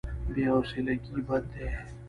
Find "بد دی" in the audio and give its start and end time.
1.27-1.67